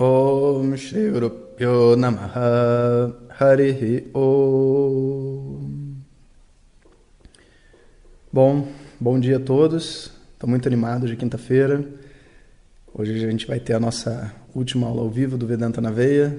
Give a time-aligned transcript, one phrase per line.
[0.00, 5.96] Om Shri Guru Namaha Harihi Om
[8.32, 8.68] Bom,
[9.00, 10.12] bom dia a todos.
[10.34, 11.84] Estou muito animado de quinta-feira.
[12.94, 16.38] Hoje a gente vai ter a nossa última aula ao vivo do Vedanta na Veia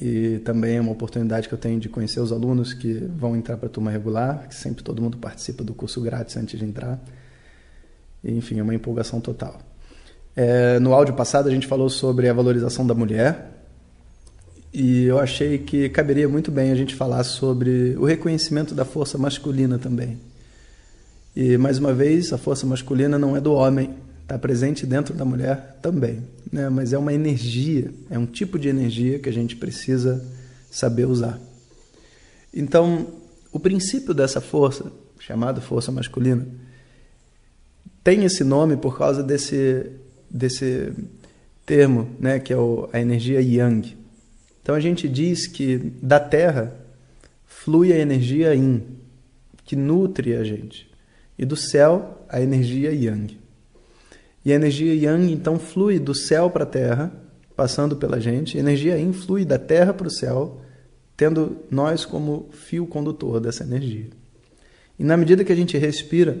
[0.00, 3.56] e também é uma oportunidade que eu tenho de conhecer os alunos que vão entrar
[3.56, 7.00] para a turma regular, que sempre todo mundo participa do curso grátis antes de entrar.
[8.22, 9.60] E, enfim, é uma empolgação total.
[10.36, 13.52] É, no áudio passado a gente falou sobre a valorização da mulher
[14.70, 19.16] e eu achei que caberia muito bem a gente falar sobre o reconhecimento da força
[19.16, 20.18] masculina também.
[21.34, 25.24] E mais uma vez, a força masculina não é do homem, está presente dentro da
[25.24, 26.68] mulher também, né?
[26.68, 30.22] mas é uma energia, é um tipo de energia que a gente precisa
[30.70, 31.40] saber usar.
[32.52, 33.06] Então,
[33.50, 36.46] o princípio dessa força, chamada força masculina,
[38.04, 40.92] tem esse nome por causa desse desse
[41.64, 43.96] termo, né, que é o, a energia yang.
[44.62, 46.74] Então a gente diz que da Terra
[47.46, 48.82] flui a energia yin,
[49.64, 50.88] que nutre a gente,
[51.38, 53.36] e do céu a energia yang.
[54.44, 57.12] E a energia yang então flui do céu para a Terra,
[57.56, 58.56] passando pela gente.
[58.56, 60.60] A energia yin flui da Terra para o céu,
[61.16, 64.06] tendo nós como fio condutor dessa energia.
[64.98, 66.38] E na medida que a gente respira,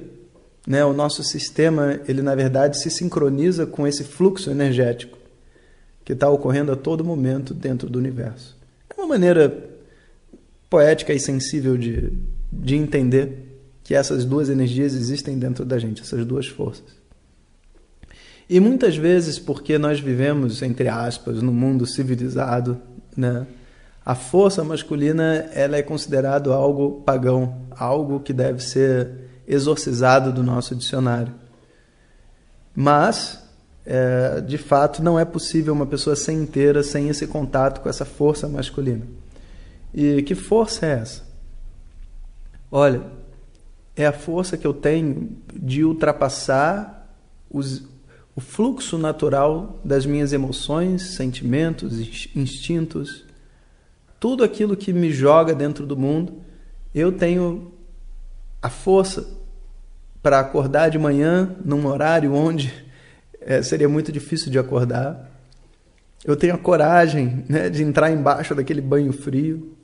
[0.66, 5.16] né, o nosso sistema, ele na verdade se sincroniza com esse fluxo energético
[6.04, 8.56] que está ocorrendo a todo momento dentro do universo.
[8.90, 9.70] É uma maneira
[10.68, 12.12] poética e sensível de,
[12.52, 16.96] de entender que essas duas energias existem dentro da gente, essas duas forças.
[18.48, 22.80] E muitas vezes, porque nós vivemos, entre aspas, no mundo civilizado,
[23.16, 23.46] né,
[24.04, 30.74] a força masculina ela é considerada algo pagão, algo que deve ser exorcizado do nosso
[30.74, 31.32] dicionário.
[32.74, 33.42] Mas,
[33.84, 38.04] é, de fato, não é possível uma pessoa ser inteira sem esse contato com essa
[38.04, 39.06] força masculina.
[39.94, 41.22] E que força é essa?
[42.70, 43.02] Olha,
[43.94, 47.08] é a força que eu tenho de ultrapassar
[47.48, 47.84] os,
[48.34, 51.98] o fluxo natural das minhas emoções, sentimentos,
[52.36, 53.24] instintos,
[54.20, 56.34] tudo aquilo que me joga dentro do mundo,
[56.94, 57.72] eu tenho
[58.66, 59.24] a força
[60.20, 62.74] para acordar de manhã num horário onde
[63.40, 65.30] é, seria muito difícil de acordar.
[66.24, 69.76] Eu tenho a coragem né, de entrar embaixo daquele banho frio.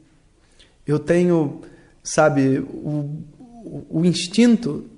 [0.85, 1.61] Eu tenho,
[2.03, 3.23] sabe, o,
[3.89, 4.91] o instinto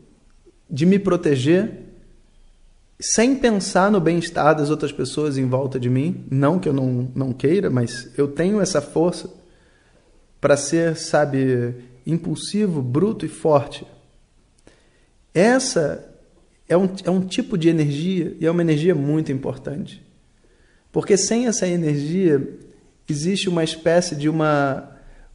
[0.71, 1.83] de me proteger
[2.99, 6.25] sem pensar no bem-estar das outras pessoas em volta de mim.
[6.31, 9.29] Não que eu não, não queira, mas eu tenho essa força
[10.41, 11.75] para ser, sabe,
[12.07, 13.87] impulsivo, bruto e forte.
[15.33, 16.09] Essa
[16.69, 20.03] é um, é um tipo de energia e é uma energia muito importante.
[20.93, 22.57] Porque sem essa energia
[23.09, 24.91] existe uma espécie de uma,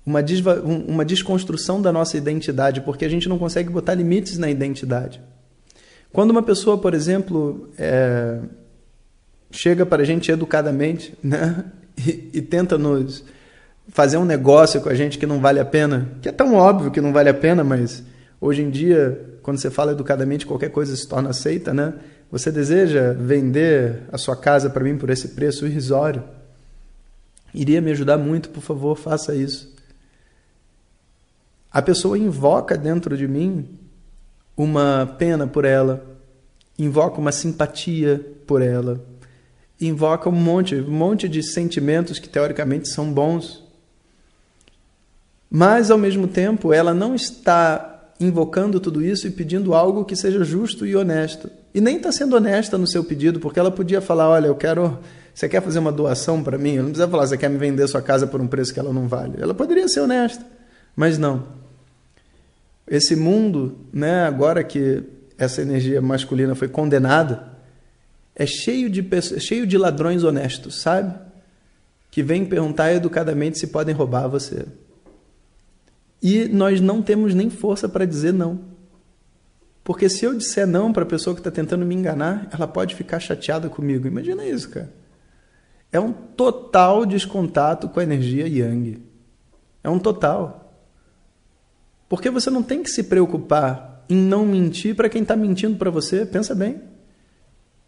[0.06, 4.50] uma, desva, uma desconstrução da nossa identidade, porque a gente não consegue botar limites na
[4.50, 5.22] identidade.
[6.12, 8.40] Quando uma pessoa, por exemplo, é,
[9.52, 11.66] chega para a gente educadamente né,
[11.98, 13.24] e, e tenta nos
[13.90, 16.92] fazer um negócio com a gente que não vale a pena, que é tão óbvio
[16.92, 18.04] que não vale a pena, mas
[18.40, 21.94] hoje em dia, quando você fala educadamente, qualquer coisa se torna aceita, né?
[22.32, 26.24] Você deseja vender a sua casa para mim por esse preço irrisório?
[27.54, 29.74] Iria me ajudar muito, por favor, faça isso.
[31.72, 33.68] A pessoa invoca dentro de mim
[34.56, 36.06] uma pena por ela,
[36.78, 39.04] invoca uma simpatia por ela,
[39.82, 43.69] invoca um monte, um monte de sentimentos que teoricamente são bons
[45.50, 50.44] mas, ao mesmo tempo, ela não está invocando tudo isso e pedindo algo que seja
[50.44, 51.50] justo e honesto.
[51.74, 55.00] E nem está sendo honesta no seu pedido, porque ela podia falar: olha, eu quero.
[55.34, 56.74] Você quer fazer uma doação para mim?
[56.74, 58.94] Ela não precisa falar: você quer me vender sua casa por um preço que ela
[58.94, 59.36] não vale.
[59.40, 60.46] Ela poderia ser honesta,
[60.96, 61.60] mas não.
[62.88, 65.04] Esse mundo, né, agora que
[65.38, 67.48] essa energia masculina foi condenada,
[68.36, 71.14] é cheio de, pessoas, cheio de ladrões honestos, sabe?
[72.12, 74.66] Que vêm perguntar educadamente se podem roubar você.
[76.22, 78.60] E nós não temos nem força para dizer não.
[79.84, 82.94] Porque se eu disser não para a pessoa que está tentando me enganar, ela pode
[82.96, 84.08] ficar chateada comigo.
[84.08, 84.94] Imagina isso, cara.
[85.92, 89.02] é um total descontato com a energia yang.
[89.84, 90.76] É um total.
[92.08, 95.90] Porque você não tem que se preocupar em não mentir para quem está mentindo para
[95.90, 96.26] você.
[96.26, 96.82] Pensa bem.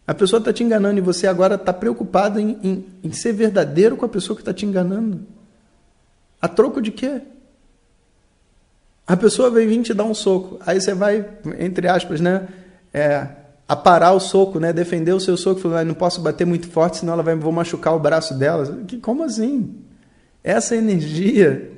[0.06, 3.96] A pessoa está te enganando e você agora está preocupado em, em, em, ser verdadeiro
[3.96, 5.26] com a pessoa que está te enganando.
[6.40, 7.22] A troco de quê?
[9.06, 10.58] A pessoa vem vir te dar um soco.
[10.64, 11.26] Aí você vai,
[11.58, 12.48] entre aspas, né?
[12.94, 13.26] É,
[13.68, 14.72] aparar o soco, né?
[14.72, 15.60] Defender o seu soco.
[15.60, 18.82] Falar, não posso bater muito forte, senão ela vai vou machucar o braço dela.
[18.86, 19.74] Que, como assim?
[20.42, 21.70] Essa energia,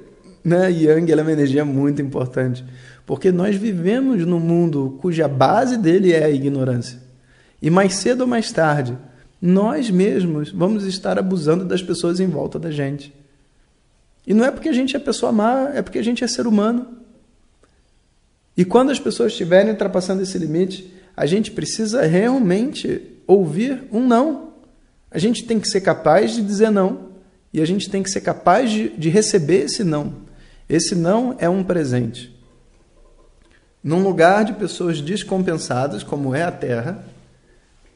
[0.44, 0.70] né?
[0.70, 2.64] Yang, ela é uma energia muito importante.
[3.06, 6.98] Porque nós vivemos num mundo cuja base dele é a ignorância.
[7.60, 8.96] E mais cedo ou mais tarde,
[9.40, 13.14] nós mesmos vamos estar abusando das pessoas em volta da gente.
[14.26, 16.46] E não é porque a gente é pessoa má, é porque a gente é ser
[16.46, 17.03] humano.
[18.56, 24.54] E quando as pessoas estiverem ultrapassando esse limite, a gente precisa realmente ouvir um não.
[25.10, 27.14] A gente tem que ser capaz de dizer não.
[27.52, 30.12] E a gente tem que ser capaz de, de receber esse não.
[30.68, 32.34] Esse não é um presente.
[33.82, 37.04] Num lugar de pessoas descompensadas, como é a Terra,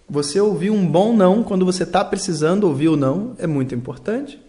[0.08, 4.40] você ouvir um bom não quando você está precisando ouvir o não é muito importante.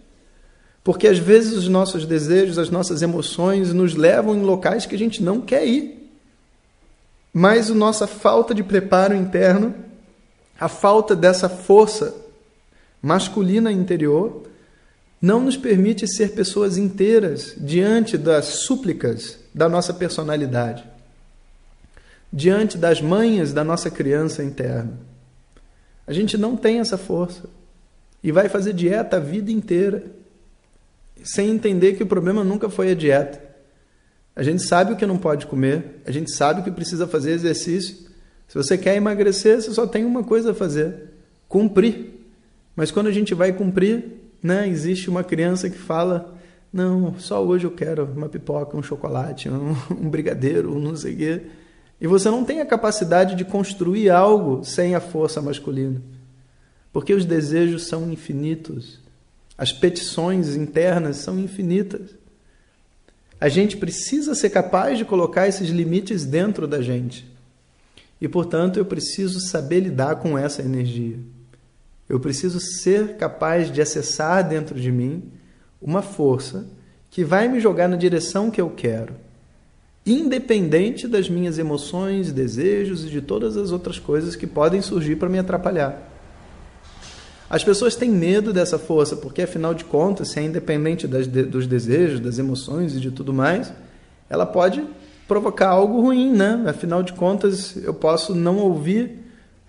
[0.84, 4.98] Porque às vezes os nossos desejos, as nossas emoções nos levam em locais que a
[4.98, 5.99] gente não quer ir.
[7.34, 9.74] Mas a nossa falta de preparo interno,
[10.60, 12.16] a falta dessa força
[13.02, 14.44] masculina interior,
[15.22, 20.84] não nos permite ser pessoas inteiras diante das súplicas da nossa personalidade,
[22.32, 24.94] diante das manhas da nossa criança interna.
[26.08, 27.44] A gente não tem essa força
[28.24, 30.04] e vai fazer dieta a vida inteira
[31.24, 33.49] sem entender que o problema nunca foi a dieta.
[34.40, 38.08] A gente sabe o que não pode comer, a gente sabe que precisa fazer exercício.
[38.48, 41.10] Se você quer emagrecer, você só tem uma coisa a fazer:
[41.50, 42.26] cumprir.
[42.74, 44.06] Mas quando a gente vai cumprir,
[44.42, 46.38] né, existe uma criança que fala:
[46.72, 51.16] Não, só hoje eu quero uma pipoca, um chocolate, um, um brigadeiro, um não sei
[51.16, 51.42] o quê.
[52.00, 56.02] E você não tem a capacidade de construir algo sem a força masculina.
[56.94, 59.02] Porque os desejos são infinitos.
[59.58, 62.18] As petições internas são infinitas.
[63.40, 67.26] A gente precisa ser capaz de colocar esses limites dentro da gente.
[68.20, 71.18] E, portanto, eu preciso saber lidar com essa energia.
[72.08, 75.24] Eu preciso ser capaz de acessar dentro de mim
[75.82, 76.68] uma força
[77.10, 79.14] que vai me jogar na direção que eu quero,
[80.06, 85.30] independente das minhas emoções, desejos e de todas as outras coisas que podem surgir para
[85.30, 86.09] me atrapalhar.
[87.50, 91.66] As pessoas têm medo dessa força, porque afinal de contas, se é independente das, dos
[91.66, 93.74] desejos, das emoções e de tudo mais,
[94.30, 94.86] ela pode
[95.28, 96.64] provocar algo ruim, né?
[96.68, 99.18] Afinal de contas, eu posso não ouvir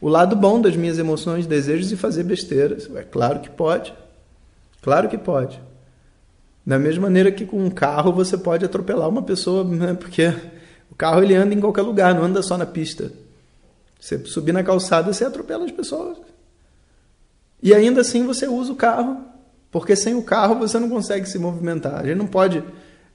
[0.00, 2.88] o lado bom das minhas emoções, desejos e fazer besteiras.
[2.94, 3.94] É claro que pode.
[4.82, 5.61] Claro que pode.
[6.65, 9.94] Da mesma maneira que com um carro você pode atropelar uma pessoa, né?
[9.94, 10.32] porque
[10.91, 13.11] o carro ele anda em qualquer lugar, não anda só na pista.
[13.99, 16.19] Você subir na calçada, você atropela as pessoas.
[17.62, 19.24] E ainda assim você usa o carro,
[19.70, 22.00] porque sem o carro você não consegue se movimentar.
[22.00, 22.62] A gente não pode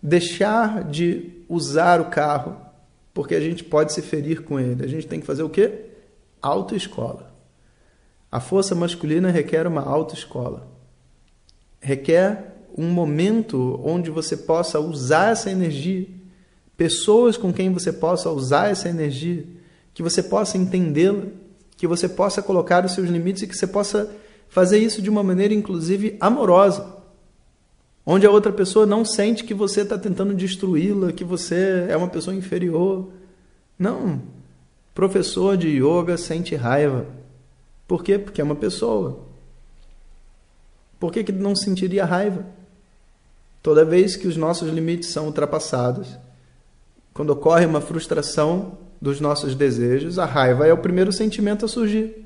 [0.01, 2.57] deixar de usar o carro,
[3.13, 4.83] porque a gente pode se ferir com ele.
[4.83, 5.86] A gente tem que fazer o quê?
[6.42, 7.33] Autoescola.
[8.31, 10.68] A força masculina requer uma autoescola.
[11.80, 16.07] Requer um momento onde você possa usar essa energia,
[16.75, 19.45] pessoas com quem você possa usar essa energia,
[19.94, 21.23] que você possa entendê-la,
[21.78, 24.11] que você possa colocar os seus limites e que você possa
[24.49, 26.95] fazer isso de uma maneira, inclusive, amorosa,
[28.06, 32.07] onde a outra pessoa não sente que você está tentando destruí-la, que você é uma
[32.07, 33.09] pessoa inferior.
[33.78, 34.21] Não.
[34.94, 37.06] Professor de yoga sente raiva.
[37.87, 38.18] Por quê?
[38.18, 39.19] Porque é uma pessoa.
[40.99, 42.45] Por que, que não sentiria raiva?
[43.61, 46.18] Toda vez que os nossos limites são ultrapassados,
[47.14, 52.25] quando ocorre uma frustração dos nossos desejos, a raiva é o primeiro sentimento a surgir.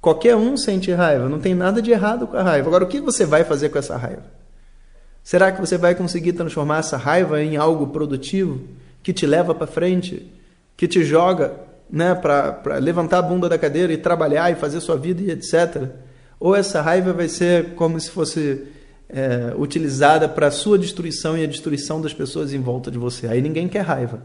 [0.00, 2.68] Qualquer um sente raiva, não tem nada de errado com a raiva.
[2.68, 4.22] Agora, o que você vai fazer com essa raiva?
[5.24, 8.60] Será que você vai conseguir transformar essa raiva em algo produtivo
[9.02, 10.32] que te leva para frente,
[10.76, 11.52] que te joga
[11.90, 15.90] né, para levantar a bunda da cadeira e trabalhar e fazer sua vida e etc?
[16.38, 18.68] Ou essa raiva vai ser como se fosse
[19.08, 23.26] é, utilizada para a sua destruição e a destruição das pessoas em volta de você?
[23.26, 24.22] Aí ninguém quer raiva.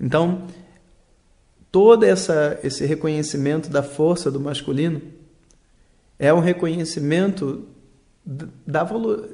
[0.00, 0.42] Então,
[1.70, 5.00] todo essa, esse reconhecimento da força do masculino
[6.18, 7.66] é um reconhecimento
[8.66, 8.86] da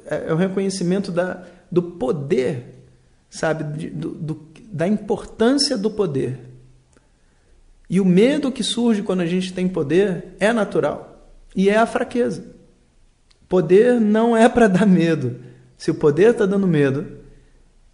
[0.05, 2.83] é um reconhecimento da, do poder,
[3.29, 6.39] sabe, do, do, da importância do poder.
[7.89, 11.31] E o medo que surge quando a gente tem poder é natural.
[11.55, 12.45] E é a fraqueza.
[13.47, 15.37] Poder não é para dar medo.
[15.77, 17.07] Se o poder está dando medo,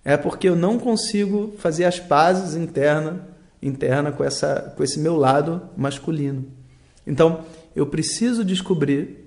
[0.03, 3.27] é porque eu não consigo fazer as pazes interna,
[3.63, 6.45] interna com, essa, com esse meu lado masculino.
[7.05, 7.43] Então,
[7.75, 9.23] eu preciso descobrir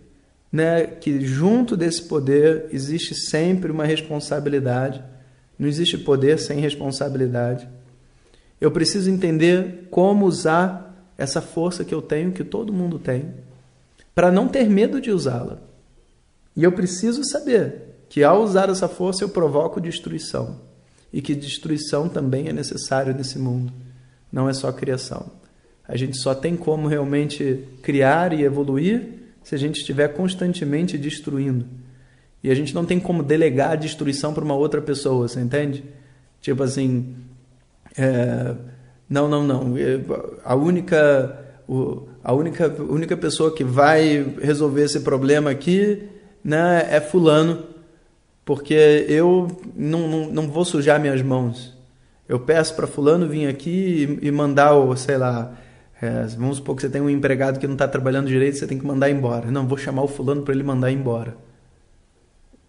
[0.53, 5.03] né, que junto desse poder existe sempre uma responsabilidade.
[5.59, 7.69] Não existe poder sem responsabilidade.
[8.61, 10.87] Eu preciso entender como usar
[11.19, 13.35] essa força que eu tenho, que todo mundo tem,
[14.15, 15.59] para não ter medo de usá-la.
[16.55, 20.61] E eu preciso saber que ao usar essa força eu provoco destruição
[21.13, 23.73] e que destruição também é necessário nesse mundo,
[24.37, 25.33] não é só criação.
[25.89, 29.03] A gente só tem como realmente criar e evoluir
[29.43, 31.65] se a gente estiver constantemente destruindo.
[32.45, 35.85] E a gente não tem como delegar a destruição para uma outra pessoa, você entende?
[36.43, 37.17] Tipo assim,
[37.97, 38.55] é,
[39.09, 39.75] não, não, não.
[40.45, 41.41] A única,
[42.23, 46.11] a única, única pessoa que vai resolver esse problema aqui
[46.45, 47.65] né, é fulano,
[48.45, 51.76] porque eu não, não, não vou sujar minhas mãos.
[52.29, 55.53] Eu peço para fulano vir aqui e, e mandar, o, sei lá,
[56.01, 58.79] é, vamos supor que você tem um empregado que não está trabalhando direito, você tem
[58.79, 59.51] que mandar embora.
[59.51, 61.37] Não, vou chamar o fulano para ele mandar embora.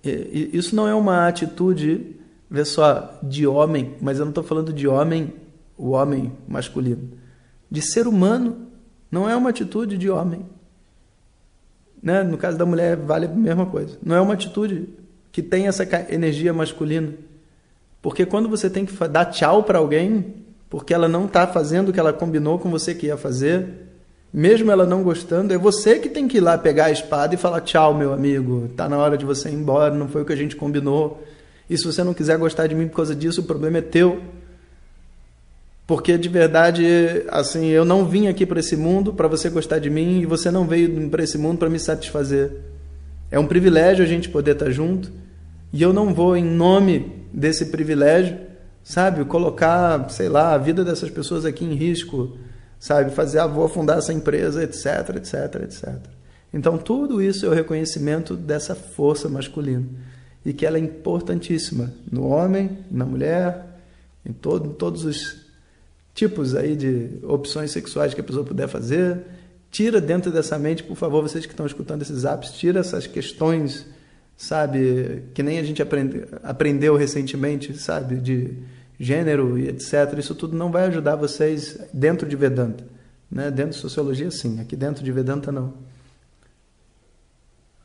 [0.04, 2.16] E, e, isso não é uma atitude,
[2.50, 5.34] vê só, de homem, mas eu não estou falando de homem
[5.78, 7.12] o homem masculino.
[7.70, 8.68] De ser humano,
[9.12, 10.46] não é uma atitude de homem.
[12.02, 12.24] Né?
[12.24, 13.98] No caso da mulher, vale a mesma coisa.
[14.04, 14.90] Não é uma atitude
[15.32, 17.14] que tem essa energia masculina.
[18.01, 20.36] Porque quando você tem que dar tchau para alguém,
[20.70, 23.88] porque ela não está fazendo o que ela combinou com você que ia fazer,
[24.34, 27.38] mesmo ela não gostando, é você que tem que ir lá pegar a espada e
[27.38, 30.34] falar tchau, meu amigo, está na hora de você ir embora, não foi o que
[30.34, 31.24] a gente combinou.
[31.70, 34.22] E se você não quiser gostar de mim por causa disso, o problema é teu.
[35.86, 36.86] Porque de verdade,
[37.30, 40.51] assim, eu não vim aqui para esse mundo para você gostar de mim e você
[40.51, 42.51] não veio para esse mundo para me satisfazer.
[43.32, 45.10] É um privilégio a gente poder estar tá junto
[45.72, 48.36] e eu não vou, em nome desse privilégio,
[48.84, 52.36] sabe, colocar, sei lá, a vida dessas pessoas aqui em risco,
[52.79, 55.96] sabe, fazer, ah, vou afundar essa empresa, etc, etc, etc.
[56.51, 59.86] Então, tudo isso é o reconhecimento dessa força masculina
[60.44, 63.82] e que ela é importantíssima no homem, na mulher,
[64.25, 65.46] em, todo, em todos os
[66.15, 69.22] tipos aí de opções sexuais que a pessoa puder fazer.
[69.70, 73.86] Tira dentro dessa mente, por favor, vocês que estão escutando esses apps, tira essas questões,
[74.38, 78.53] sabe, que nem a gente aprende, aprendeu recentemente, sabe, de
[79.00, 80.13] gênero e etc.
[80.17, 82.86] Isso tudo não vai ajudar vocês dentro de Vedanta.
[83.29, 83.50] Né?
[83.50, 84.62] Dentro de sociologia, sim.
[84.62, 85.74] Aqui dentro de Vedanta, não.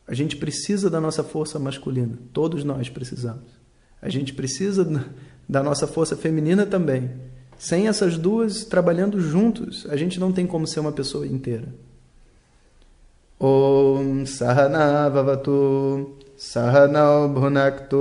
[0.06, 2.18] A gente precisa da nossa força masculina.
[2.32, 3.61] Todos nós precisamos.
[4.00, 4.85] A gente precisa
[5.49, 7.11] da nossa força feminina também.
[7.56, 11.68] Sem essas duas trabalhando juntos, a gente não tem como ser uma pessoa inteira.
[13.38, 15.09] Om Sahana
[16.40, 17.98] सह नौ भुनक्तु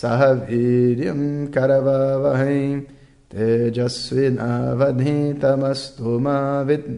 [0.00, 1.00] सह वीर
[1.56, 2.42] करवह
[3.34, 6.18] तेजस्वीनावधीतमस्तु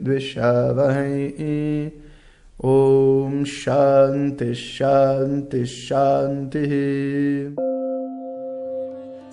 [0.08, 0.98] मिषावह
[2.70, 6.64] ओम शांति शांति शांति